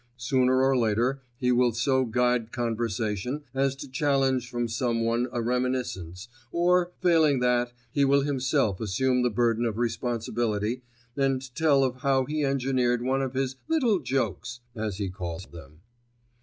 [0.17, 6.27] Sooner or later he will so guide conversation as to challenge from someone a reminiscence,
[6.51, 10.81] or failing that, he will himself assume the burden of responsibility,
[11.15, 15.81] and tell of how he engineered one of his "little jokes," as he calls them.